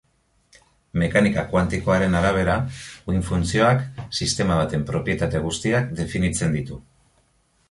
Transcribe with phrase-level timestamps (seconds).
[1.01, 2.55] Mekanika kuantikoaren arabera,
[3.11, 3.85] uhin-funtzioak
[4.21, 6.81] sistema baten propietate guztiak definitzen ditu.